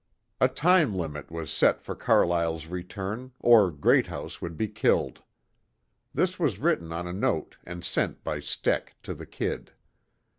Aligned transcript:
A 0.39 0.47
time 0.47 0.95
limit 0.95 1.29
was 1.29 1.51
set 1.51 1.79
for 1.79 1.93
Carlyle's 1.93 2.65
return, 2.65 3.33
or 3.39 3.69
Greathouse 3.69 4.41
would 4.41 4.57
be 4.57 4.67
killed. 4.67 5.21
This 6.11 6.39
was 6.39 6.57
written 6.57 6.91
on 6.91 7.05
a 7.05 7.13
note 7.13 7.57
and 7.67 7.85
sent 7.85 8.23
by 8.23 8.39
Steck 8.39 8.95
to 9.03 9.13
the 9.13 9.27
"Kid." 9.27 9.73